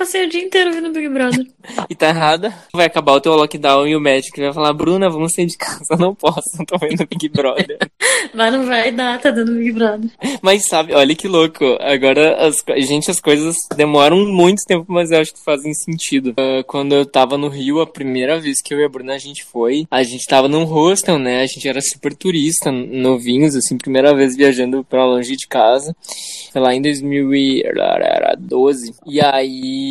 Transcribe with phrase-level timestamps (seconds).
[0.00, 1.46] passei o dia inteiro vendo Big Brother.
[1.90, 2.54] e tá errada.
[2.72, 5.94] Vai acabar o teu lockdown e o médico vai falar, Bruna, vamos sair de casa.
[5.98, 7.78] Não posso, não tô vendo Big Brother.
[8.32, 10.10] Mas não vai dar, tá dando Big Brother.
[10.40, 11.76] Mas sabe, olha que louco.
[11.80, 16.30] Agora, as, gente, as coisas demoram muito tempo, mas eu acho que fazem sentido.
[16.30, 19.18] Uh, quando eu tava no Rio, a primeira vez que eu e a Bruna a
[19.18, 21.42] gente foi, a gente tava num hostel, né?
[21.42, 25.94] A gente era super turista, novinhos, assim, primeira vez viajando pra longe de casa.
[26.52, 28.94] Foi lá em 2012.
[29.06, 29.89] E aí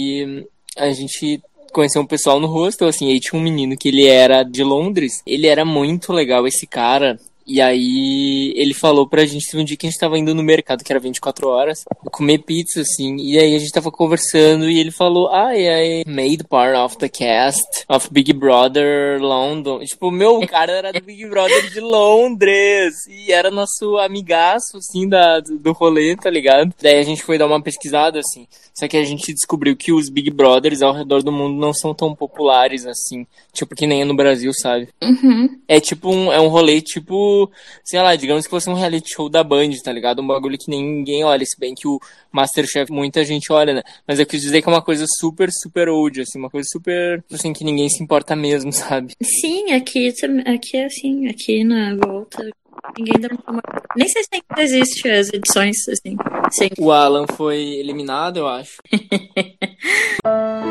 [0.77, 1.41] a gente
[1.71, 5.21] conheceu um pessoal no hostel, assim, aí tinha um menino que ele era de Londres.
[5.25, 7.19] Ele era muito legal, esse cara.
[7.49, 10.43] E aí ele falou pra gente, teve um dia que a gente tava indo no
[10.43, 14.79] mercado, que era 24 horas, comer pizza, assim, e aí a gente tava conversando e
[14.79, 19.79] ele falou, ah, I made part of the cast of Big Brother London.
[19.79, 25.39] Tipo, meu, cara era do Big Brother de Londres e era nosso amigaço, assim, da,
[25.39, 26.71] do rolê, tá ligado?
[26.79, 30.07] Daí a gente foi dar uma pesquisada, assim, só que a gente descobriu que os
[30.07, 34.05] Big Brothers ao redor do mundo não são tão populares, assim, tipo, que nem é
[34.05, 34.89] no Brasil, sabe?
[35.01, 35.59] Uhum.
[35.67, 37.38] É tipo um, é um rolê, tipo,
[37.83, 40.21] sei lá, digamos que fosse um reality show da Band, tá ligado?
[40.21, 41.99] Um bagulho que ninguém olha, se bem que o
[42.31, 43.83] Masterchef muita gente olha, né?
[44.07, 47.23] Mas eu quis dizer que é uma coisa super, super old, assim, uma coisa super,
[47.31, 49.13] assim, que ninguém se importa mesmo, sabe?
[49.21, 50.13] Sim, aqui,
[50.45, 52.49] aqui é assim, aqui na volta
[52.97, 53.61] Ninguém dá uma...
[53.95, 56.15] Nem sei se ainda existe as edições, assim.
[56.51, 56.69] Sim.
[56.79, 58.77] O Alan foi eliminado, eu acho.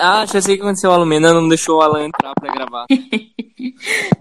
[0.00, 0.92] Ah, já sei o que aconteceu.
[0.92, 2.27] A Lumena não deixou o Alan entrar
[2.58, 3.27] pra gravar.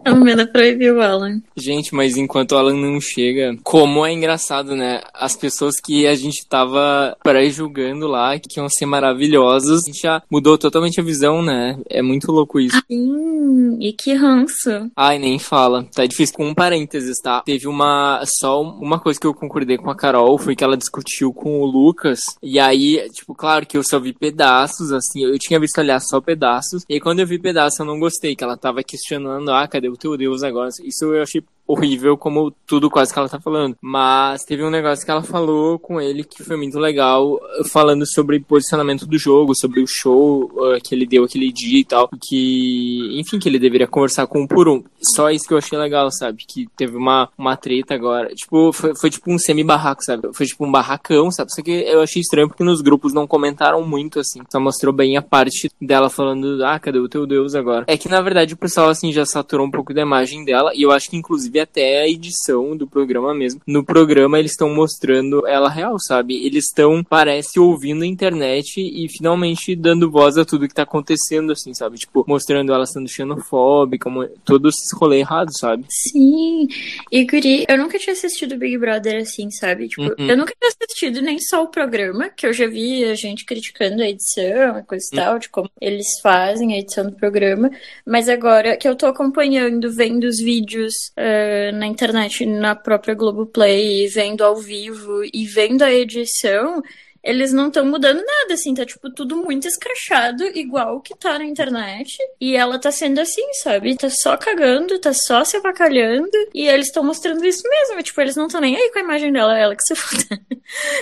[0.04, 1.42] A Lumena proibiu o Alan.
[1.56, 5.02] Gente, mas enquanto o Alan não chega, como é engraçado, né?
[5.14, 10.22] As pessoas que a gente tava pré-julgando lá, que iam ser maravilhosas, a gente já
[10.30, 11.78] mudou totalmente a visão, né?
[11.90, 12.82] É muito louco isso.
[12.88, 14.90] Sim, e que ranço.
[14.96, 15.86] Ai, nem fala.
[15.94, 16.36] Tá difícil.
[16.36, 17.42] Com um parênteses, tá?
[17.42, 18.22] Teve uma.
[18.40, 21.66] Só uma coisa que eu concordei com a Carol foi que ela discutiu com o
[21.66, 22.20] Lucas.
[22.42, 25.24] E aí, tipo, claro que eu só vi pedaços, assim.
[25.24, 26.84] Eu tinha visto, aliás, só pedaços.
[26.90, 29.98] E quando eu vi pedaços, eu não gostei, que ela tava questionando, ah, cadê o
[29.98, 30.70] teu Deus agora?
[30.84, 33.76] Isso eu achei horrível como tudo quase que ela tá falando.
[33.82, 37.38] Mas teve um negócio que ela falou com ele que foi muito legal,
[37.72, 41.86] falando sobre posicionamento do jogo, sobre o show uh, que ele deu aquele dia e
[41.86, 42.10] tal.
[42.22, 44.84] Que, enfim, que ele deveria conversar com um por um.
[45.16, 46.44] Só isso que eu achei legal, sabe?
[46.48, 48.34] Que teve uma, uma treta agora.
[48.34, 50.30] Tipo, foi, foi tipo um semi-barraco, sabe?
[50.34, 51.54] Foi tipo um barracão, sabe?
[51.54, 54.42] Só que eu achei estranho porque nos grupos não comentaram muito, assim.
[54.52, 57.86] Só mostrou bem a parte dela falando, ah, cadê o teu Deus agora?
[57.88, 60.72] É que na verdade o pessoal, assim, já saturou um pouco da imagem dela.
[60.74, 63.62] E eu acho que, inclusive, até a edição do programa mesmo.
[63.66, 66.46] No programa eles estão mostrando ela real, sabe?
[66.46, 71.52] Eles estão, parece, ouvindo a internet e finalmente dando voz a tudo que tá acontecendo,
[71.52, 71.98] assim, sabe?
[71.98, 74.10] Tipo, mostrando ela sendo xenofóbica,
[74.44, 75.86] todos esses rolês errados, sabe?
[75.90, 76.68] Sim.
[77.12, 79.88] E, Guri, eu nunca tinha assistido Big Brother assim, sabe?
[79.88, 80.30] Tipo, uhum.
[80.30, 84.02] eu nunca tinha assistido nem só o programa, que eu já vi a gente criticando
[84.02, 85.24] a edição, a coisa e uhum.
[85.24, 87.70] tal, de como eles fazem a edição do programa.
[88.06, 90.94] Mas agora que eu tô acompanhando, vendo os vídeos.
[91.18, 96.82] Uh, na internet, na própria Globoplay, vendo ao vivo e vendo a edição,
[97.24, 101.46] eles não estão mudando nada, assim, tá tipo tudo muito escrachado, igual que tá na
[101.46, 102.18] internet.
[102.40, 103.96] E ela tá sendo assim, sabe?
[103.96, 106.30] Tá só cagando, tá só se avacalhando.
[106.54, 108.02] E eles estão mostrando isso mesmo.
[108.04, 110.40] Tipo, eles não estão nem aí com a imagem dela, ela que se foda.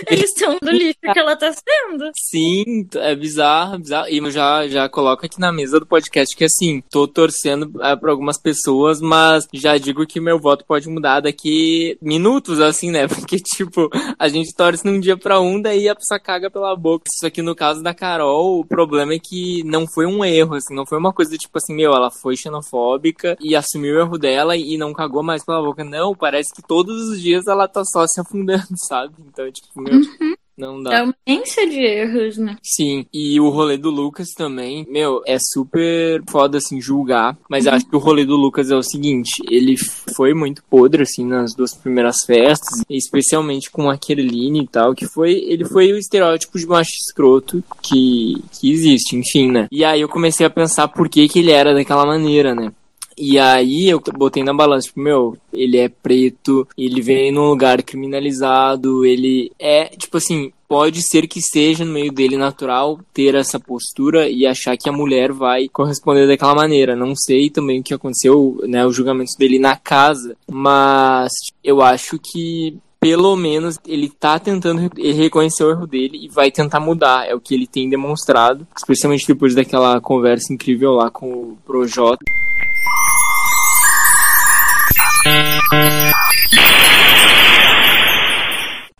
[0.07, 2.11] Eles estão no lixo que ela tá sendo.
[2.15, 4.07] Sim, é bizarro, bizarro.
[4.09, 7.95] E eu já, já coloco aqui na mesa do podcast que assim, tô torcendo é,
[7.95, 13.07] pra algumas pessoas, mas já digo que meu voto pode mudar daqui minutos, assim, né?
[13.09, 13.89] Porque, tipo,
[14.19, 17.05] a gente torce num dia pra um, daí a pessoa caga pela boca.
[17.11, 20.75] Isso aqui no caso da Carol, o problema é que não foi um erro, assim,
[20.75, 24.55] não foi uma coisa tipo assim, meu, ela foi xenofóbica e assumiu o erro dela
[24.55, 25.83] e não cagou mais pela boca.
[25.83, 29.15] Não, parece que todos os dias ela tá só se afundando, sabe?
[29.27, 29.95] Então, tipo, meu.
[29.95, 30.34] Uhum.
[30.57, 30.93] Não dá.
[30.93, 32.55] É uma imensa de erros, né?
[32.63, 37.37] Sim, e o rolê do Lucas também, meu, é super foda, assim, julgar.
[37.49, 37.73] Mas uhum.
[37.73, 39.75] acho que o rolê do Lucas é o seguinte: ele
[40.15, 45.05] foi muito podre, assim, nas duas primeiras festas, especialmente com a Kerline e tal, que
[45.05, 45.33] foi.
[45.33, 49.67] Ele foi o estereótipo de macho escroto que, que existe, enfim, né?
[49.71, 52.71] E aí eu comecei a pensar por que, que ele era daquela maneira, né?
[53.17, 57.81] E aí eu botei na balança, tipo, meu, ele é preto, ele vem num lugar
[57.81, 63.59] criminalizado, ele é, tipo assim, pode ser que seja no meio dele natural ter essa
[63.59, 66.95] postura e achar que a mulher vai corresponder daquela maneira.
[66.95, 71.31] Não sei também o que aconteceu, né, o julgamento dele na casa, mas
[71.63, 76.79] eu acho que pelo menos ele tá tentando reconhecer o erro dele e vai tentar
[76.79, 77.27] mudar.
[77.27, 82.25] É o que ele tem demonstrado, especialmente depois daquela conversa incrível lá com o Projota.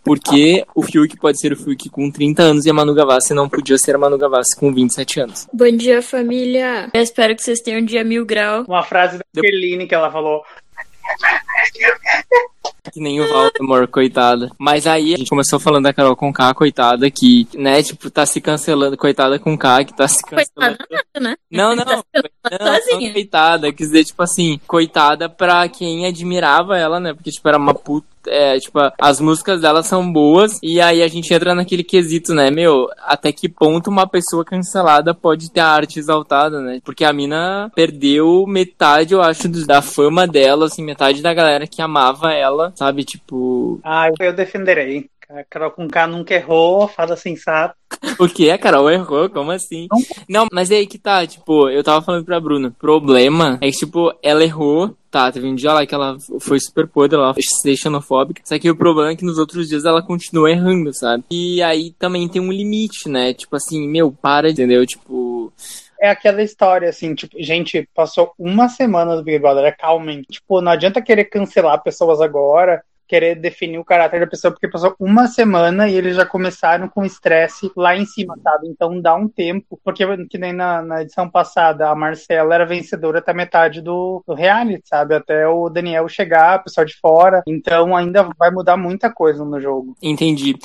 [0.06, 3.48] Porque o Fiuk pode ser o Fiuk com 30 anos e a Manu Gavassi não
[3.48, 5.48] podia ser a Manu Gavassi com 27 anos.
[5.52, 6.88] Bom dia, família.
[6.94, 8.64] Eu espero que vocês tenham um dia mil grau.
[8.68, 10.44] Uma frase da Kerline que ela falou.
[12.92, 14.50] Que nem o Voldemort, coitada.
[14.58, 18.24] Mas aí a gente começou falando da Carol com K, coitada, que, né, tipo, tá
[18.26, 18.96] se cancelando.
[18.96, 20.78] Coitada com K, que tá se cancelando.
[20.78, 21.36] Coitada nada, né?
[21.50, 23.12] Não, não, Tá não, não, sozinha.
[23.12, 23.72] coitada.
[23.72, 27.14] Quer dizer, tipo assim, coitada pra quem admirava ela, né?
[27.14, 28.06] Porque, tipo, era uma puta.
[28.28, 32.50] É, tipo, as músicas dela são boas, e aí a gente entra naquele quesito, né,
[32.50, 36.80] meu, até que ponto uma pessoa cancelada pode ter a arte exaltada, né?
[36.84, 41.80] Porque a mina perdeu metade, eu acho, da fama dela, assim, metade da galera que
[41.80, 43.04] amava ela, sabe?
[43.04, 45.08] Tipo, Ah, eu defenderei.
[45.28, 47.74] A Carol com K nunca errou, fada sensata.
[48.18, 48.48] O que?
[48.50, 49.28] A Carol errou?
[49.28, 49.88] Como assim?
[50.28, 52.72] Não, mas é aí que tá, tipo, eu tava falando pra Bruna.
[52.78, 54.96] Problema é que, tipo, ela errou.
[55.10, 58.42] Tá, teve um dia lá que ela foi super podre, ela foi xenofóbica.
[58.44, 61.24] Só que o problema é que nos outros dias ela continua errando, sabe?
[61.30, 63.32] E aí também tem um limite, né?
[63.34, 64.86] Tipo assim, meu, para, entendeu?
[64.86, 65.52] Tipo.
[66.00, 70.22] É aquela história, assim, tipo, gente, passou uma semana do Big Brother, acalmem.
[70.22, 74.94] Tipo, não adianta querer cancelar pessoas agora, querer definir o caráter da pessoa, porque passou
[74.98, 78.68] uma semana e eles já começaram com estresse lá em cima, sabe?
[78.68, 83.18] Então dá um tempo, porque que nem na, na edição passada, a Marcela era vencedora
[83.18, 85.14] até metade do, do reality, sabe?
[85.14, 87.42] Até o Daniel chegar, o pessoal de fora.
[87.46, 89.96] Então ainda vai mudar muita coisa no jogo.
[90.02, 90.56] Entendi.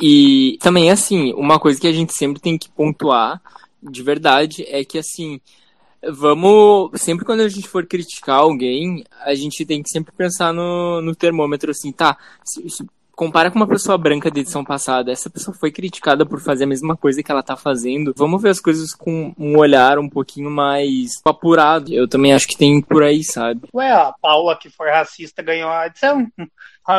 [0.00, 3.40] E também, assim, uma coisa que a gente sempre tem que pontuar,
[3.82, 5.40] de verdade, é que, assim,
[6.02, 6.90] vamos.
[7.00, 11.14] Sempre quando a gente for criticar alguém, a gente tem que sempre pensar no, no
[11.14, 12.16] termômetro, assim, tá?
[12.44, 12.86] Se, se
[13.18, 16.68] compara com uma pessoa branca da edição passada, essa pessoa foi criticada por fazer a
[16.68, 18.14] mesma coisa que ela tá fazendo.
[18.16, 21.92] Vamos ver as coisas com um olhar um pouquinho mais apurado.
[21.92, 23.62] Eu também acho que tem por aí, sabe?
[23.74, 26.28] Ué, a Paula, que foi racista, ganhou a edição.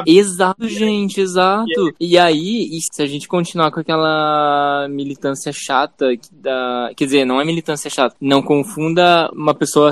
[0.05, 1.93] Exato, gente, exato.
[1.99, 7.25] E aí, e se a gente continuar com aquela militância chata, que, dá, quer dizer,
[7.25, 9.91] não é militância chata, não confunda uma pessoa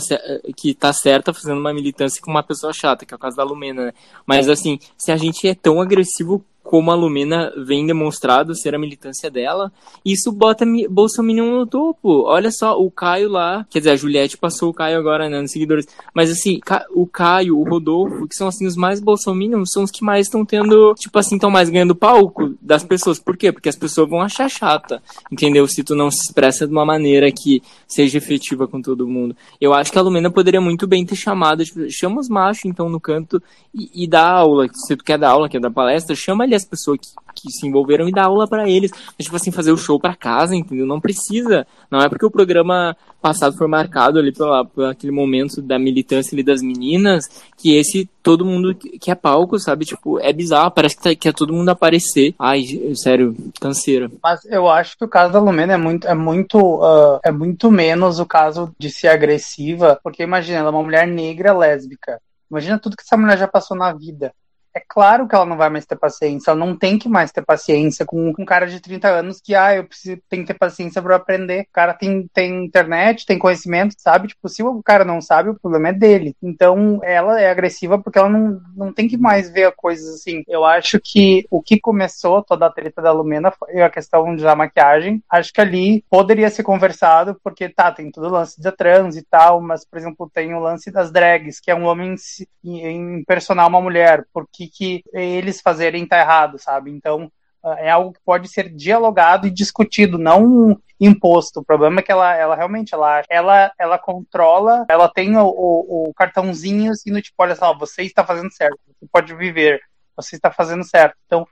[0.56, 3.44] que tá certa fazendo uma militância com uma pessoa chata, que é o caso da
[3.44, 3.94] Lumena, né?
[4.26, 8.78] Mas assim, se a gente é tão agressivo como a Lumena vem demonstrado ser a
[8.78, 9.72] militância dela,
[10.04, 12.24] isso bota Bolsonaro no topo.
[12.26, 15.52] Olha só, o Caio lá, quer dizer, a Juliette passou o Caio agora, né, nos
[15.52, 16.60] seguidores, mas assim,
[16.94, 20.44] o Caio, o Rodolfo, que são assim os mais bolsominions, são os que mais estão
[20.44, 23.18] tendo, tipo assim, estão mais ganhando palco das pessoas.
[23.18, 23.50] Por quê?
[23.50, 25.66] Porque as pessoas vão achar chata, entendeu?
[25.70, 29.38] Se tu não se expressa de uma maneira que seja efetiva com todo mundo.
[29.62, 32.90] Eu acho que a Lumena poderia muito bem ter chamado, tipo, chama os machos então
[32.90, 33.42] no canto
[33.74, 34.68] e, e dá aula.
[34.74, 37.66] Se tu quer dar aula, quer dar palestra, chama ali as pessoas que, que se
[37.68, 38.92] envolveram e dá aula pra eles.
[38.92, 40.86] Mas, tipo assim, fazer o show pra casa, entendeu?
[40.86, 41.66] Não precisa.
[41.90, 46.36] Não é porque o programa passado foi marcado ali pela, por aquele momento da militância
[46.36, 47.26] ali das meninas,
[47.58, 49.86] que esse todo mundo que é palco, sabe?
[49.86, 52.36] Tipo, é bizarro, parece que, tá, que é todo mundo aparecer.
[52.38, 52.64] Ai,
[52.96, 54.12] sério, canseira.
[54.22, 57.72] Mas eu acho que o caso da Lumena é muito, é muito, ah, é muito
[57.72, 62.20] menos o caso de ser agressiva, porque imagina, ela é uma mulher negra lésbica.
[62.50, 64.34] Imagina tudo que essa mulher já passou na vida.
[64.78, 67.44] É claro que ela não vai mais ter paciência, ela não tem que mais ter
[67.44, 71.02] paciência com um cara de 30 anos que, ah, eu preciso, tenho que ter paciência
[71.02, 71.62] para aprender.
[71.64, 74.28] O cara tem, tem internet, tem conhecimento, sabe?
[74.28, 76.36] Tipo, se o cara não sabe, o problema é dele.
[76.44, 80.44] Então, ela é agressiva porque ela não, não tem que mais ver coisas assim.
[80.48, 84.56] Eu acho que o que começou toda a treta da Lumena foi a questão da
[84.56, 85.24] maquiagem.
[85.28, 89.24] Acho que ali poderia ser conversado, porque tá, tem todo o lance da trans e
[89.24, 93.20] tal, mas, por exemplo, tem o lance das drags, que é um homem se- em
[93.22, 94.24] impersonar uma mulher.
[94.32, 96.92] Por que, eles fazerem tá errado, sabe?
[96.92, 97.32] Então,
[97.64, 101.60] ah, é algo que pode ser dialogado e discutido, não imposto.
[101.60, 106.10] O problema é que ela, ela realmente ela, ela, ela controla, ela tem o, o,
[106.10, 109.82] o cartãozinho assim, tipo, olha só, você está fazendo certo, você pode viver,
[110.16, 111.16] você está fazendo certo.
[111.26, 111.48] Então,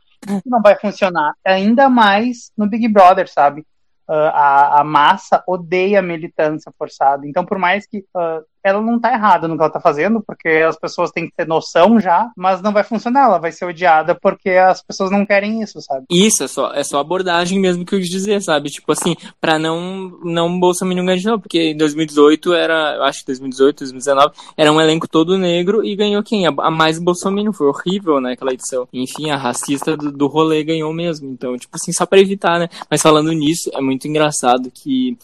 [0.46, 1.34] não vai funcionar.
[1.46, 3.66] Ainda mais no Big Brother, sabe?
[4.08, 7.28] Ah, a, a massa odeia a militância forçada.
[7.28, 10.50] Então, por mais que ah, ela não tá errada no que ela tá fazendo, porque
[10.50, 14.18] as pessoas têm que ter noção já, mas não vai funcionar, ela vai ser odiada
[14.20, 16.06] porque as pessoas não querem isso, sabe?
[16.10, 18.72] Isso, é só, é só abordagem mesmo que eu quis dizer, sabe?
[18.72, 23.20] Tipo assim, pra não, não Bolsonaro ganhar de novo, porque em 2018 era, eu acho
[23.20, 26.48] que 2018, 2019, era um elenco todo negro e ganhou quem?
[26.48, 28.88] A, a mais Bolsonaro, foi horrível, né, aquela edição.
[28.92, 32.68] Enfim, a racista do, do rolê ganhou mesmo, então, tipo assim, só pra evitar, né?
[32.90, 35.16] Mas falando nisso, é muito engraçado que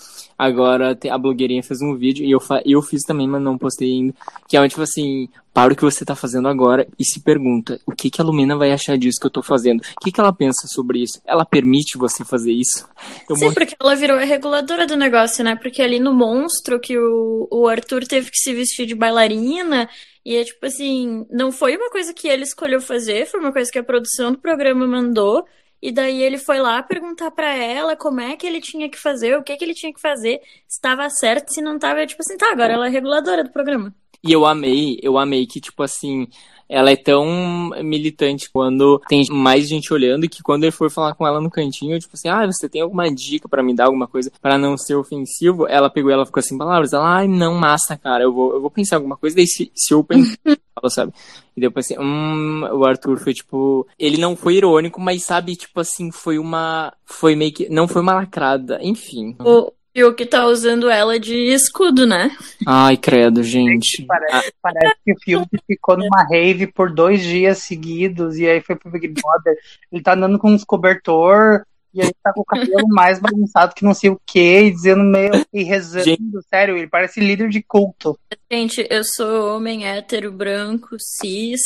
[0.44, 3.92] agora a blogueirinha fez um vídeo, e eu, fa- eu fiz também, mas não postei
[3.92, 4.14] ainda,
[4.48, 7.92] que é tipo assim, para o que você tá fazendo agora e se pergunta, o
[7.92, 9.82] que que a Lumena vai achar disso que eu tô fazendo?
[9.82, 11.22] O que que ela pensa sobre isso?
[11.26, 12.88] Ela permite você fazer isso?
[13.30, 15.56] Eu Sim, porque ela virou a reguladora do negócio, né?
[15.56, 19.90] Porque ali no Monstro, que o, o Arthur teve que se vestir de bailarina,
[20.24, 23.72] E é tipo assim, não foi uma coisa que ele escolheu fazer, foi uma coisa
[23.72, 25.46] que a produção do programa mandou.
[25.82, 29.38] E daí ele foi lá perguntar para ela como é que ele tinha que fazer,
[29.38, 32.38] o que que ele tinha que fazer, se estava certo, se não estava, tipo assim,
[32.38, 33.94] tá, agora ela é reguladora do programa.
[34.24, 36.28] E eu amei, eu amei que, tipo assim,
[36.72, 41.28] ela é tão militante quando tem mais gente olhando que quando ele for falar com
[41.28, 44.32] ela no cantinho, tipo assim, ah, você tem alguma dica para me dar alguma coisa
[44.42, 45.68] para não ser ofensivo?
[45.68, 48.72] Ela pegou ela ficou assim palavras, ela, ai, não, massa, cara, eu vou, eu vou
[48.72, 50.38] pensar alguma coisa, daí se, se eu pensar,
[50.88, 51.12] sabe?
[51.58, 55.78] E depois assim, hum, o Arthur foi tipo, ele não foi irônico, mas sabe, tipo
[55.82, 59.36] assim, foi uma, foi meio que, não foi uma lacrada, enfim.
[59.40, 62.32] O, o que tá usando ela de escudo, né?
[62.66, 64.06] Ai, credo, gente.
[64.06, 68.76] Parece, parece que o filme ficou numa rave por dois dias seguidos e aí foi
[68.76, 69.58] pro Big Brother.
[69.92, 73.84] Ele tá andando com uns cobertor e aí tá com o cabelo mais bagunçado que
[73.84, 76.06] não sei o que, e dizendo meio e rezando.
[76.06, 76.22] Gente.
[76.50, 78.18] Sério, ele parece líder de culto.
[78.50, 81.62] Gente, eu sou homem hétero, branco, cis.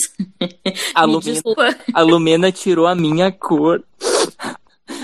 [0.96, 1.42] A, Lumena,
[1.94, 3.84] a Lumena tirou a minha cor.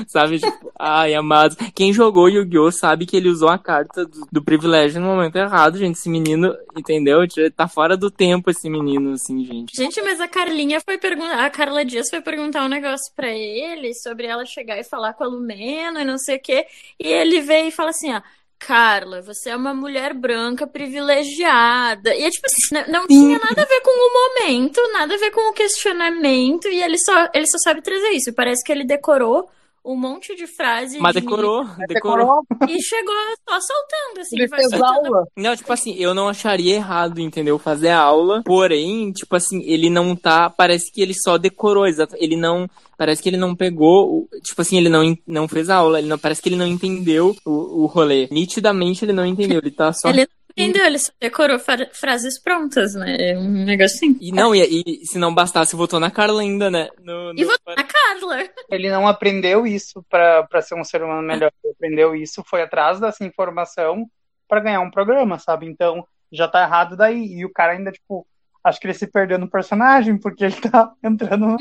[0.08, 0.39] Sabe?
[0.39, 1.58] Tipo, ai, amados.
[1.74, 2.72] Quem jogou Yu-Gi-Oh!
[2.72, 5.96] sabe que ele usou a carta do, do, privilégio no momento errado, gente.
[5.96, 7.20] Esse menino, entendeu?
[7.55, 9.75] Tá fora do tempo esse menino, assim, gente.
[9.75, 13.93] Gente, mas a Carlinha foi perguntar, a Carla Dias foi perguntar um negócio pra ele
[13.93, 16.65] sobre ela chegar e falar com a Lumena e não sei o quê.
[17.00, 18.22] E ele veio e fala assim, ó.
[18.62, 22.13] Carla, você é uma mulher branca privilegiada.
[22.15, 25.17] E é tipo assim, não, não tinha nada a ver com o momento, nada a
[25.17, 28.34] ver com o questionamento, e ele só, ele só sabe trazer isso.
[28.34, 29.50] Parece que ele decorou
[29.84, 31.00] um monte de frase.
[31.00, 32.44] Mas de decorou, decorou.
[32.70, 33.14] E chegou
[33.48, 34.38] só soltando, assim.
[34.38, 35.06] Ele fez soltando.
[35.06, 35.28] aula.
[35.36, 37.58] Não, tipo assim, eu não acharia errado, entendeu?
[37.58, 38.42] Fazer aula.
[38.44, 40.50] Porém, tipo assim, ele não tá.
[40.50, 42.16] Parece que ele só decorou, exato.
[42.18, 42.70] Ele não.
[42.98, 44.28] Parece que ele não pegou.
[44.44, 46.00] Tipo assim, ele não, não fez aula.
[46.00, 48.28] Ele não, parece que ele não entendeu o, o rolê.
[48.32, 49.60] Nitidamente ele não entendeu.
[49.60, 50.10] Ele tá só.
[50.10, 51.58] Ele entendeu, ele só decorou
[51.91, 53.15] frases prontas, né?
[53.20, 54.17] É um negocinho.
[54.22, 56.89] E não, e, e, se não bastasse, votou na Carla ainda, né?
[57.01, 57.39] No, no...
[57.39, 58.50] E votou na Carla.
[58.70, 61.51] Ele não aprendeu isso pra, pra ser um ser humano melhor.
[61.63, 64.05] Ele aprendeu isso, foi atrás dessa informação
[64.48, 65.65] para ganhar um programa, sabe?
[65.65, 67.25] Então, já tá errado daí.
[67.25, 68.27] E o cara ainda, tipo,
[68.63, 71.58] acho que ele se perdeu no personagem, porque ele tá entrando num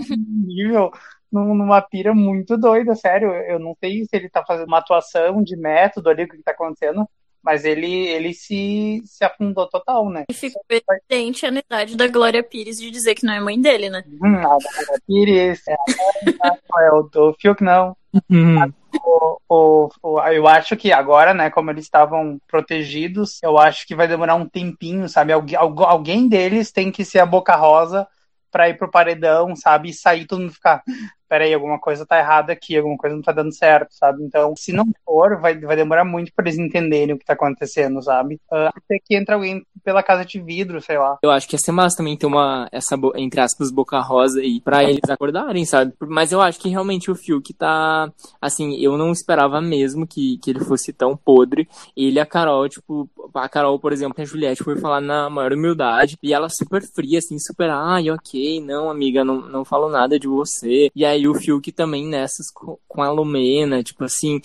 [0.46, 0.90] nível,
[1.30, 3.32] numa pira muito doida, sério.
[3.32, 6.52] Eu não sei se ele tá fazendo uma atuação de método ali, o que tá
[6.52, 7.08] acontecendo,
[7.42, 10.24] mas ele, ele se, se afundou total, né?
[10.28, 13.88] E ficou evidente a necessidade da Glória Pires de dizer que não é mãe dele,
[13.90, 14.04] né?
[14.22, 17.96] Hum, a Glória Pires, é, é o do Fiuk, não.
[18.28, 18.72] Uhum.
[19.04, 23.94] O, o, o, eu acho que agora, né, como eles estavam protegidos, eu acho que
[23.94, 25.32] vai demorar um tempinho, sabe?
[25.32, 28.06] Algu alguém deles tem que ser a boca rosa
[28.50, 29.90] para ir pro paredão, sabe?
[29.90, 30.82] E sair todo mundo ficar,
[31.30, 34.24] peraí, alguma coisa tá errada aqui, alguma coisa não tá dando certo, sabe?
[34.24, 38.02] Então, se não for, vai, vai demorar muito para eles entenderem o que tá acontecendo,
[38.02, 38.34] sabe?
[38.50, 41.18] Uh, até que entra alguém pela casa de vidro, sei lá.
[41.22, 44.60] Eu acho que ia ser massa também ter uma, essa, entre aspas, boca rosa aí,
[44.60, 45.92] pra eles acordarem, sabe?
[46.00, 50.50] Mas eu acho que realmente o Fiuk tá, assim, eu não esperava mesmo que, que
[50.50, 51.68] ele fosse tão podre.
[51.96, 55.52] Ele e a Carol, tipo, a Carol, por exemplo, a Juliette foi falar na maior
[55.52, 60.18] humildade, e ela super fria, assim, super, ai, ok, não, amiga, não, não falo nada
[60.18, 60.90] de você.
[60.94, 64.40] E aí aí o Fiuk também nessas com a Lumena, tipo assim,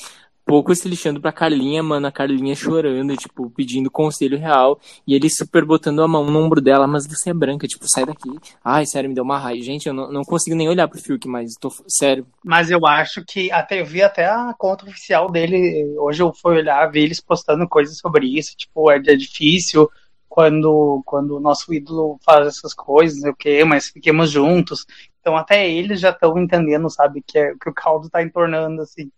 [0.45, 5.29] pouco se lixando pra Carlinha, mano, a Carlinha chorando, tipo, pedindo conselho real, e ele
[5.29, 8.29] super botando a mão no ombro dela, mas você é branca, tipo, sai daqui.
[8.63, 9.63] Ai, sério, me deu uma raiva.
[9.63, 12.27] Gente, eu não, não consigo nem olhar pro Fiuk, mas tô, sério.
[12.43, 16.57] Mas eu acho que, até eu vi até a conta oficial dele, hoje eu fui
[16.57, 19.89] olhar, vi eles postando coisas sobre isso, tipo, é, é difícil,
[20.29, 24.85] quando, quando o nosso ídolo faz essas coisas, o que, mas fiquemos juntos.
[25.25, 29.09] Então até eles já estão entendendo, sabe, que, é, que o caldo está entornando, assim.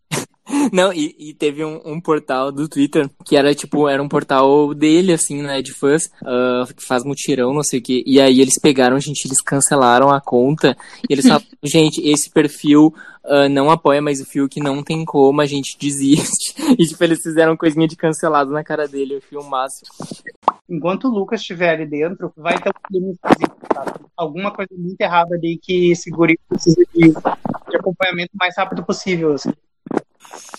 [0.71, 4.73] Não, e, e teve um, um, portal do Twitter que era tipo, era um portal
[4.73, 8.05] dele, assim, né, de fãs, uh, que faz mutirão, não sei o que.
[8.07, 10.77] E aí eles pegaram, gente, eles cancelaram a conta.
[11.09, 12.93] E eles falaram, gente, esse perfil
[13.25, 16.55] uh, não apoia mais o Fiuk, não tem como, a gente desiste.
[16.79, 19.89] E tipo, eles fizeram coisinha de cancelado na cara dele, o máximo.
[20.69, 23.55] Enquanto o Lucas estiver ali dentro, vai ter um esquisito,
[24.17, 28.83] Alguma coisa muito errada ali que esse guri precisa de, de acompanhamento o mais rápido
[28.83, 29.51] possível, assim.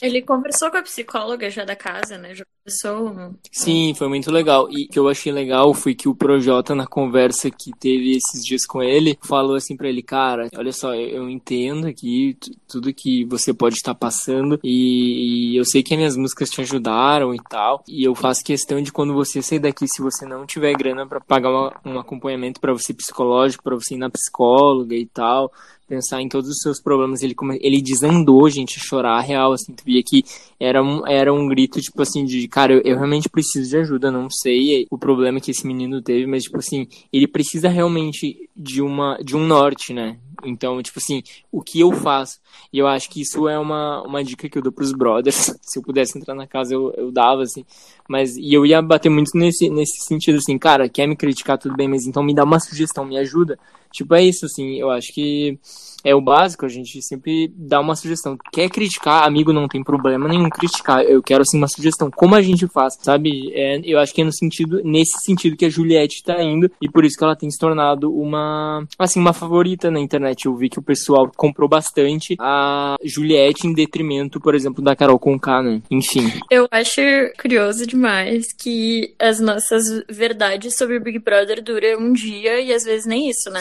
[0.01, 2.35] Ele conversou com a psicóloga já da casa, né?
[2.35, 3.35] Já conversou.
[3.51, 4.69] Sim, foi muito legal.
[4.71, 8.45] E o que eu achei legal foi que o Projota, na conversa que teve esses
[8.45, 12.37] dias com ele, falou assim para ele, cara, olha só, eu entendo aqui
[12.69, 16.61] tudo que você pode estar passando e, e eu sei que as minhas músicas te
[16.61, 17.83] ajudaram e tal.
[17.89, 21.21] E eu faço questão de quando você sair daqui, se você não tiver grana para
[21.21, 25.53] pagar uma, um acompanhamento para você psicológico, para você ir na psicóloga e tal,
[25.89, 27.23] pensar em todos os seus problemas.
[27.23, 29.73] Ele, ele desandou, gente, a chorar real, assim.
[29.73, 30.23] Tu via que
[30.61, 34.11] era um, era um grito, tipo assim, de cara, eu, eu realmente preciso de ajuda,
[34.11, 38.83] não sei o problema que esse menino teve, mas, tipo assim, ele precisa realmente de
[38.83, 40.19] uma de um norte, né?
[40.45, 42.39] Então, tipo assim, o que eu faço?
[42.73, 45.53] E eu acho que isso é uma, uma dica que eu dou pros brothers.
[45.63, 47.65] Se eu pudesse entrar na casa, eu, eu dava, assim.
[48.09, 51.77] Mas, e eu ia bater muito nesse, nesse sentido, assim, cara, quer me criticar, tudo
[51.77, 53.59] bem, mas então me dá uma sugestão, me ajuda.
[53.93, 55.59] Tipo, é isso, assim, eu acho que
[56.05, 58.37] é o básico, a gente sempre dá uma sugestão.
[58.53, 61.03] Quer criticar, amigo, não tem problema nenhum criticar.
[61.03, 62.11] Eu quero, assim, uma sugestão.
[62.11, 63.53] Como a gente faz, sabe?
[63.53, 66.89] É, eu acho que é no sentido, nesse sentido que a Juliette tá indo, e
[66.89, 70.47] por isso que ela tem se tornado uma, assim, uma favorita na internet.
[70.47, 75.19] Eu vi que o pessoal comprou bastante a Juliette em detrimento, por exemplo, da Carol
[75.19, 75.83] Conká, né?
[75.91, 76.31] Enfim.
[76.51, 77.01] Eu acho
[77.41, 82.85] curioso demais que as nossas verdades sobre o Big Brother duram um dia e às
[82.85, 83.61] vezes nem isso, né?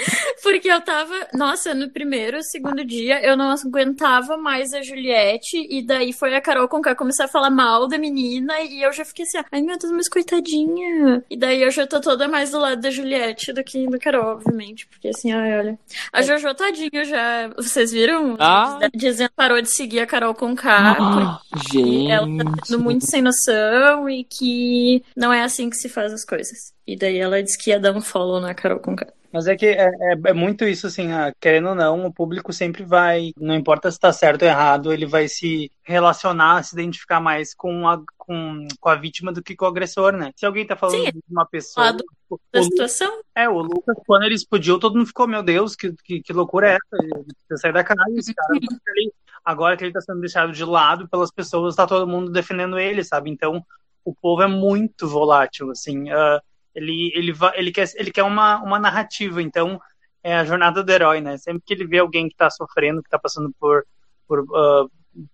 [0.42, 5.82] Porque eu tava, nossa, no primeiro, segundo dia, eu não aguentava mais a Juliette, e
[5.82, 9.24] daí foi a Carol Conká começar a falar mal da menina, e eu já fiquei
[9.24, 11.22] assim, ai meu Deus, mas coitadinha.
[11.30, 14.32] E daí eu já tô toda mais do lado da Juliette do que da Carol,
[14.36, 15.78] obviamente, porque assim, ai, olha.
[16.12, 18.36] A Jojo tadinho já, vocês viram?
[18.38, 18.78] Ah.
[18.94, 21.40] Dizendo parou de seguir a Carol Conká, Ah,
[21.72, 22.10] gente.
[22.10, 26.24] ela tá sendo muito sem noção e que não é assim que se faz as
[26.24, 26.72] coisas.
[26.86, 29.06] E daí ela disse que ia dar um follow na Carol Conká.
[29.32, 32.52] Mas é que é, é, é muito isso, assim, ah, querendo ou não, o público
[32.52, 37.20] sempre vai, não importa se tá certo ou errado, ele vai se relacionar, se identificar
[37.20, 40.32] mais com a, com, com a vítima do que com o agressor, né?
[40.34, 41.86] Se alguém tá falando Sim, de uma pessoa.
[41.86, 43.20] lado o Da situação?
[43.34, 46.68] é, o Lucas, quando ele explodiu, todo mundo ficou, meu Deus, que, que, que loucura
[46.72, 47.04] é essa?
[47.04, 48.48] Ele precisa sair da casa, esse cara.
[48.96, 49.12] Ele-
[49.44, 53.02] agora que ele tá sendo deixado de lado pelas pessoas, tá todo mundo defendendo ele,
[53.02, 53.30] sabe?
[53.30, 53.64] Então,
[54.04, 56.10] o povo é muito volátil, assim.
[56.10, 56.40] ah,
[56.74, 59.80] ele, ele, ele quer, ele quer uma, uma narrativa, então
[60.22, 61.36] é a jornada do herói, né?
[61.38, 63.86] Sempre que ele vê alguém que tá sofrendo, que tá passando por,
[64.28, 64.86] por ah,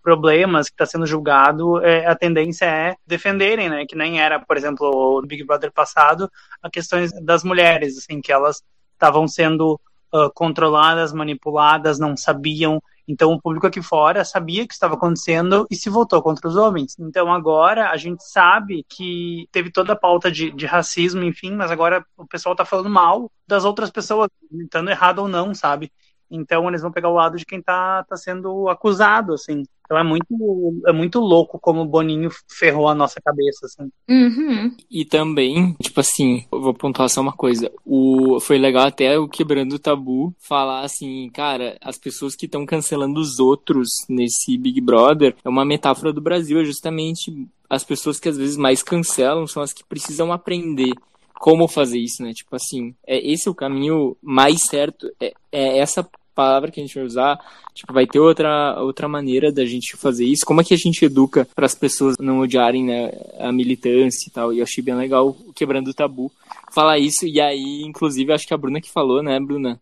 [0.02, 3.84] problemas, que tá sendo julgado, é, a tendência é defenderem, né?
[3.86, 6.30] Que nem era, por exemplo, no Big Brother passado,
[6.62, 8.62] a questões das mulheres, assim, que elas
[8.94, 9.80] estavam sendo
[10.12, 12.82] ah, controladas, manipuladas, não sabiam.
[13.08, 16.96] Então o público aqui fora sabia que estava acontecendo e se voltou contra os homens.
[16.98, 21.70] Então agora a gente sabe que teve toda a pauta de, de racismo, enfim, mas
[21.70, 25.92] agora o pessoal tá falando mal das outras pessoas, estando errado ou não, sabe?
[26.30, 29.62] Então eles vão pegar o lado de quem tá, tá sendo acusado, assim.
[29.86, 33.88] Então é muito, é muito louco como o Boninho ferrou a nossa cabeça, assim.
[34.08, 34.76] Uhum.
[34.90, 37.70] E também, tipo assim, eu vou pontuar só uma coisa.
[37.84, 42.66] O, foi legal até o Quebrando o Tabu falar assim, cara, as pessoas que estão
[42.66, 48.18] cancelando os outros nesse Big Brother é uma metáfora do Brasil, é justamente as pessoas
[48.18, 50.92] que às vezes mais cancelam são as que precisam aprender
[51.34, 52.32] como fazer isso, né?
[52.32, 56.82] Tipo assim, é esse é o caminho mais certo, é, é essa palavra que a
[56.84, 57.40] gente vai usar,
[57.74, 60.44] tipo, vai ter outra, outra maneira da gente fazer isso.
[60.44, 64.30] Como é que a gente educa para as pessoas não odiarem, né, a militância e
[64.30, 64.52] tal?
[64.52, 66.30] E eu achei bem legal quebrando o tabu
[66.70, 67.26] falar isso.
[67.26, 69.80] E aí, inclusive, acho que a Bruna que falou, né, Bruna?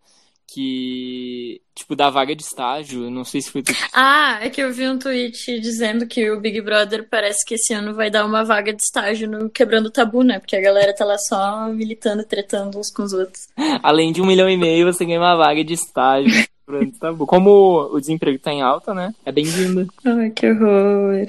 [0.55, 4.73] Que, tipo, da vaga de estágio, não sei se foi tu Ah, é que eu
[4.73, 8.45] vi um tweet dizendo que o Big Brother parece que esse ano vai dar uma
[8.45, 10.39] vaga de estágio no Quebrando o Tabu, né?
[10.39, 13.49] Porque a galera tá lá só militando, tretando uns com os outros.
[13.83, 16.31] Além de um milhão e meio, você ganha uma vaga de estágio.
[16.65, 17.27] Pronto, tá bom.
[17.27, 19.15] Como o desemprego tá em alta, né?
[19.25, 19.87] É bem-vindo.
[20.05, 21.27] Ai, que horror.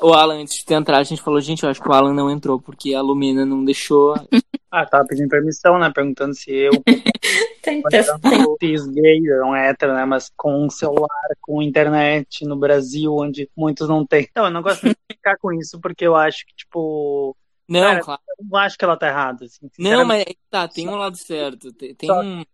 [0.00, 2.30] O Alan, antes de entrar, a gente falou, gente, eu acho que o Alan não
[2.30, 4.14] entrou porque a Lumena não deixou.
[4.70, 5.90] Ah, tava pedindo permissão, né?
[5.90, 6.72] Perguntando se eu,
[7.62, 10.04] Tem, quando cis gay, não hétero, né?
[10.04, 11.08] Mas com um celular,
[11.40, 14.28] com internet no Brasil, onde muitos não têm.
[14.36, 17.34] Não, eu não gosto de ficar com isso, porque eu acho que, tipo.
[17.66, 18.20] Não, Cara, claro.
[18.38, 19.46] Eu não acho que ela tá errada.
[19.46, 21.72] Assim, Não, mas é que tá, tem um lado certo.
[21.72, 22.44] Tem, tem Só- um.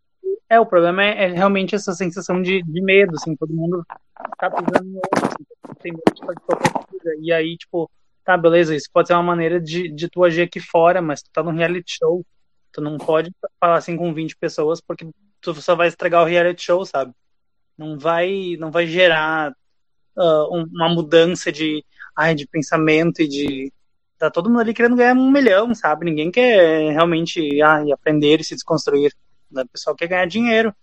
[0.54, 3.84] É, o problema é, é realmente essa sensação de, de medo, assim, todo mundo
[4.38, 5.44] tá pisando no outro, assim,
[5.82, 7.16] tem medo de fazer qualquer coisa.
[7.20, 7.90] E aí, tipo,
[8.24, 11.30] tá, beleza, isso pode ser uma maneira de, de tu agir aqui fora, mas tu
[11.32, 12.24] tá num reality show.
[12.72, 15.06] Tu não pode falar assim com 20 pessoas, porque
[15.40, 17.12] tu só vai estragar o reality show, sabe?
[17.78, 19.54] Não vai, não vai gerar
[20.50, 21.84] um- uma mudança de,
[22.16, 23.72] ai, de pensamento e de.
[24.18, 26.04] Tá todo mundo ali querendo ganhar um milhão, sabe?
[26.04, 29.12] Ninguém quer realmente ai, aprender e se desconstruir.
[29.50, 29.62] Né?
[29.62, 30.74] O pessoal quer ganhar dinheiro.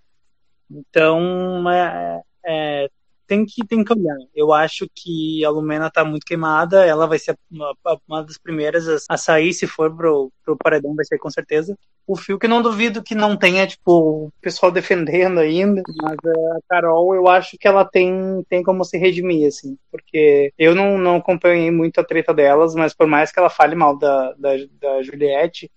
[0.69, 2.89] Então, é, é,
[3.27, 4.17] tem, que, tem que olhar.
[4.35, 6.85] Eu acho que a Lumena tá muito queimada.
[6.85, 7.73] Ela vai ser uma,
[8.07, 11.77] uma das primeiras a, a sair, se for pro, pro paredão, vai ser com certeza.
[12.07, 15.81] O Fio que não duvido que não tenha, tipo, o pessoal defendendo ainda.
[16.01, 19.77] Mas é, a Carol, eu acho que ela tem, tem como se redimir, assim.
[19.89, 23.75] Porque eu não, não acompanhei muito a treta delas, mas por mais que ela fale
[23.75, 25.71] mal da, da, da Juliette,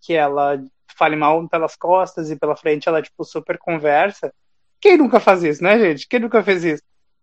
[0.00, 0.62] que ela
[1.00, 4.30] fale mal pelas costas e pela frente, ela, tipo, super conversa.
[4.78, 6.06] Quem nunca faz isso, né, gente?
[6.06, 6.82] Quem nunca fez isso?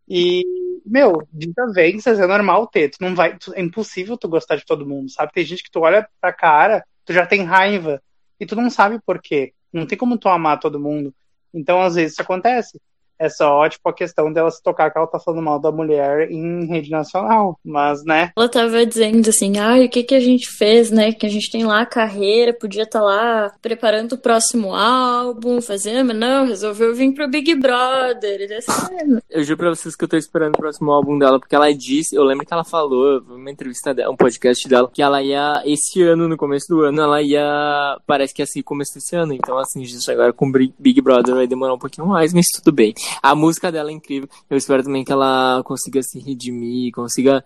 [0.09, 0.43] E
[0.83, 2.89] meu, desavenças é normal ter.
[2.89, 5.31] Tu não vai, tu, é impossível tu gostar de todo mundo, sabe?
[5.33, 8.01] Tem gente que tu olha pra cara, tu já tem raiva
[8.39, 9.53] e tu não sabe por quê.
[9.71, 11.13] Não tem como tu amar todo mundo.
[11.53, 12.79] Então, às vezes, isso acontece.
[13.19, 16.29] É só, tipo, a questão dela se tocar que ela tá falando mal da mulher
[16.31, 17.59] em rede nacional.
[17.63, 18.31] Mas, né?
[18.37, 21.11] Ela tava dizendo assim, ai, o que que a gente fez, né?
[21.11, 25.61] Que a gente tem lá a carreira, podia estar tá lá preparando o próximo álbum,
[25.61, 28.57] fazendo, mas não, resolveu vir pro Big Brother.
[28.57, 31.73] Assim, eu juro pra vocês que eu tô esperando o próximo álbum dela, porque ela
[31.73, 35.61] disse, eu lembro que ela falou, uma entrevista dela, um podcast dela, que ela ia,
[35.65, 39.33] esse ano, no começo do ano, ela ia, parece que ia assim, começo desse ano.
[39.33, 42.93] Então, assim, gente, agora com Big Brother vai demorar um pouquinho mais, mas tudo bem.
[43.21, 44.29] A música dela é incrível.
[44.49, 47.43] Eu espero também que ela consiga se redimir, consiga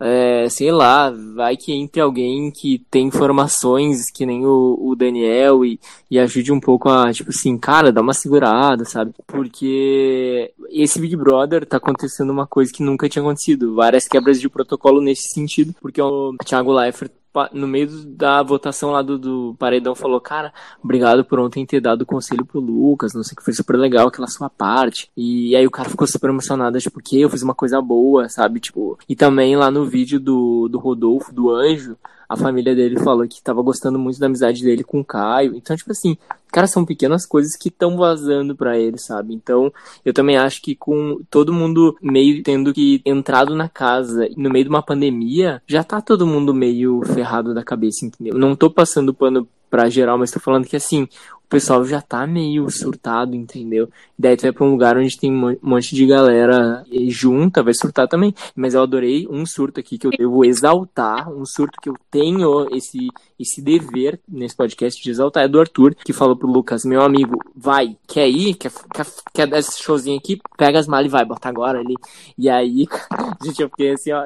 [0.00, 5.62] é, sei lá, vai que entre alguém que tem informações que nem o, o Daniel
[5.62, 5.78] e,
[6.10, 9.12] e, ajude um pouco a, tipo assim, cara, dá uma segurada, sabe?
[9.26, 14.48] Porque esse Big Brother tá acontecendo uma coisa que nunca tinha acontecido, várias quebras de
[14.48, 17.12] protocolo nesse sentido, porque o Thiago Leifert
[17.52, 22.06] no meio da votação lá do, do Paredão falou, cara, obrigado por ontem ter dado
[22.06, 25.10] conselho pro Lucas, não sei o que, foi super legal aquela sua parte.
[25.16, 28.60] E aí o cara ficou super emocionado, tipo, que eu fiz uma coisa boa, sabe?
[28.60, 31.96] Tipo, e também lá no vídeo do, do Rodolfo, do Anjo,
[32.30, 35.56] a família dele falou que tava gostando muito da amizade dele com o Caio.
[35.56, 36.16] Então, tipo assim,
[36.46, 39.34] cara, são pequenas coisas que estão vazando para ele, sabe?
[39.34, 39.72] Então,
[40.04, 44.64] eu também acho que com todo mundo meio tendo que entrado na casa no meio
[44.64, 48.38] de uma pandemia, já tá todo mundo meio ferrado da cabeça, entendeu?
[48.38, 51.08] Não tô passando pano pra geral, mas tô falando que assim,
[51.50, 53.90] pessoal já tá meio surtado, entendeu?
[54.16, 58.06] Daí tu vai pra um lugar onde tem um monte de galera junta, vai surtar
[58.06, 58.32] também.
[58.54, 62.68] Mas eu adorei um surto aqui que eu devo exaltar, um surto que eu tenho
[62.74, 63.08] esse,
[63.40, 67.38] esse dever nesse podcast de exaltar, é do Arthur, que falou pro Lucas, meu amigo,
[67.56, 68.54] vai, quer ir?
[68.54, 70.38] Quer, quer, quer dar esse showzinho aqui?
[70.58, 71.94] Pega as malas e vai, bota agora ali.
[72.36, 72.86] E aí,
[73.42, 74.24] gente, eu fiquei assim, ó,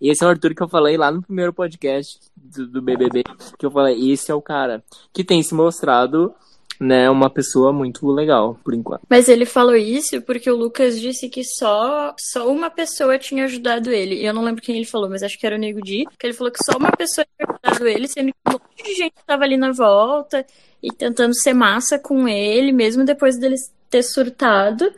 [0.00, 3.24] esse é o Arthur que eu falei lá no primeiro podcast do, do BBB,
[3.58, 6.32] que eu falei, esse é o cara que tem se mostrado
[6.80, 9.02] né, uma pessoa muito legal, por enquanto.
[9.08, 13.90] Mas ele falou isso porque o Lucas disse que só, só uma pessoa tinha ajudado
[13.90, 14.16] ele.
[14.16, 16.26] E eu não lembro quem ele falou, mas acho que era o Nego Di, que
[16.26, 19.14] ele falou que só uma pessoa tinha ajudado ele, sendo que um monte de gente
[19.16, 20.46] estava ali na volta
[20.82, 23.56] e tentando ser massa com ele, mesmo depois dele
[23.90, 24.92] ter surtado.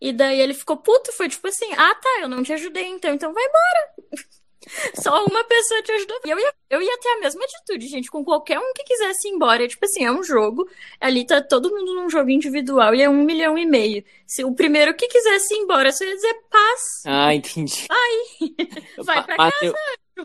[0.00, 3.12] E daí ele ficou puto, foi tipo assim, ah tá, eu não te ajudei então,
[3.12, 4.24] então vai embora.
[5.02, 6.20] Só uma pessoa te ajudou.
[6.24, 9.28] E eu ia, eu ia ter a mesma atitude, gente, com qualquer um que quisesse
[9.28, 9.64] ir embora.
[9.64, 10.68] É, tipo assim, é um jogo.
[11.00, 14.04] Ali tá todo mundo num jogo individual e é um milhão e meio.
[14.26, 16.80] Se o primeiro que quisesse ir embora, só ia dizer paz.
[17.06, 17.86] Ah, entendi.
[17.90, 18.50] Ai,
[19.04, 19.54] vai pra casa.
[19.62, 19.74] Eu...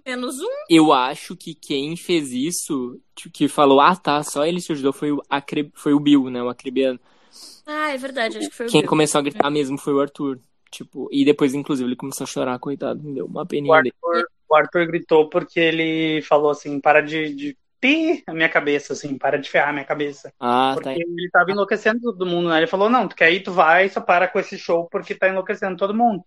[0.04, 0.50] Menos um.
[0.68, 3.00] Eu acho que quem fez isso,
[3.32, 5.72] que falou, ah tá, só ele te ajudou, foi o, Acre...
[5.76, 6.42] foi o Bill, né?
[6.42, 7.00] O Acrebiano.
[7.64, 8.90] Ah, é verdade, acho que foi o Quem Bill.
[8.90, 10.40] começou a gritar mesmo foi o Arthur.
[10.74, 14.28] Tipo, e depois, inclusive, ele começou a chorar, coitado, me deu uma peninha o Arthur,
[14.50, 19.16] o Arthur gritou porque ele falou assim, para de, de pi a minha cabeça, assim,
[19.16, 20.34] para de ferrar a minha cabeça.
[20.40, 20.96] Ah, porque tá.
[20.96, 22.58] ele tava enlouquecendo todo mundo, né?
[22.58, 25.30] Ele falou, não, tu quer ir, tu vai, só para com esse show porque tá
[25.30, 26.24] enlouquecendo todo mundo.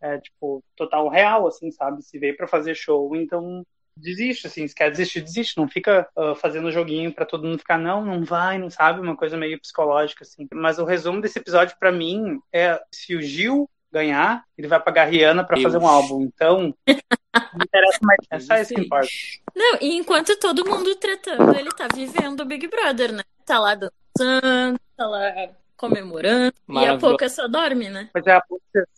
[0.00, 2.00] É, tipo, total real, assim, sabe?
[2.02, 3.64] Se veio para fazer show, então
[3.96, 7.76] desiste, assim, se quer desistir, desiste, não fica uh, fazendo joguinho para todo mundo ficar,
[7.76, 10.48] não, não vai, não sabe, uma coisa meio psicológica, assim.
[10.54, 15.02] Mas o resumo desse episódio, para mim, é se o Gil ganhar, ele vai pagar
[15.02, 16.22] a Rihanna pra fazer um álbum.
[16.22, 18.18] Então, não interessa mais.
[18.30, 19.08] É só isso que importa.
[19.54, 23.22] Não, e enquanto todo mundo tratando, ele tá vivendo o Big Brother, né?
[23.44, 25.32] Tá lá dançando, tá lá
[25.80, 26.52] comemorando.
[26.68, 28.10] E a Poca só dorme, né?
[28.12, 28.38] Pois é,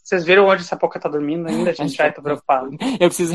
[0.02, 1.70] vocês viram onde essa Poca tá dormindo ainda?
[1.70, 2.76] A gente vai, tô preocupado.
[2.98, 3.34] Eu preciso.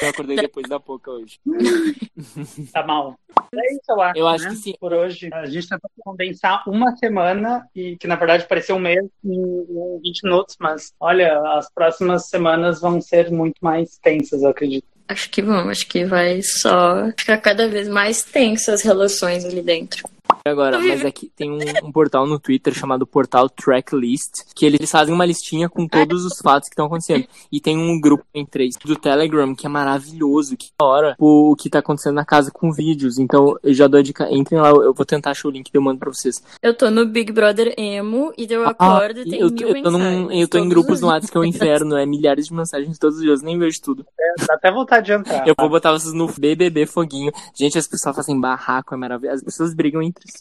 [0.00, 1.40] Eu acordei depois da Poca hoje.
[2.70, 3.18] tá mal.
[3.54, 4.18] É isso, eu acho.
[4.18, 4.50] Eu acho né?
[4.50, 4.74] que sim.
[4.80, 5.28] Por hoje.
[5.32, 10.24] A gente tentou condensar uma semana, e que na verdade pareceu um mês em 20
[10.24, 14.86] minutos, mas olha, as próximas semanas vão ser muito mais tensas, eu acredito.
[15.08, 19.60] Acho que vão, acho que vai só ficar cada vez mais tensas as relações ali
[19.60, 20.08] dentro.
[20.44, 25.14] Agora, mas aqui tem um, um, portal no Twitter chamado Portal Tracklist, que eles fazem
[25.14, 27.26] uma listinha com todos os fatos que estão acontecendo.
[27.50, 31.52] E tem um grupo em três do Telegram que é maravilhoso, que é hora o,
[31.52, 33.18] o que tá acontecendo na casa com vídeos.
[33.18, 35.76] Então, eu já dou a dica, entrem lá, eu vou tentar achar o link e
[35.76, 36.42] eu mando pra vocês.
[36.60, 39.82] Eu tô no Big Brother Emo e eu acordo ah, e tem eu, mil eu
[39.82, 42.54] tô, num, eu tô em grupos no WhatsApp que é o inferno, é milhares de
[42.54, 44.04] mensagens todos os dias, nem vejo tudo.
[44.18, 45.46] É, dá até vontade de entrar.
[45.46, 47.30] Eu vou botar vocês no BBB Foguinho.
[47.54, 49.36] Gente, as pessoas fazem barraco, é maravilhoso.
[49.36, 50.31] As pessoas brigam entre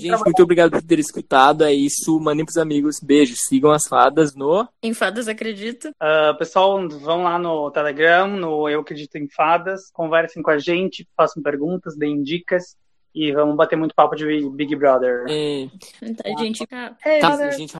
[0.00, 1.64] Gente, muito obrigado por ter escutado.
[1.64, 2.18] É isso.
[2.18, 3.00] Mandem pros amigos.
[3.00, 3.40] Beijos.
[3.46, 4.66] Sigam as fadas no.
[4.82, 5.90] Em Fadas Acredito.
[5.90, 9.90] Uh, pessoal, vão lá no Telegram, no Eu Acredito em Fadas.
[9.92, 12.76] Conversem com a gente, façam perguntas, deem dicas.
[13.14, 15.24] E vamos bater muito papo de Big Brother.
[15.28, 15.68] É...
[16.14, 16.66] Tá, gente.
[16.66, 16.96] Tá,
[17.34, 17.74] a gente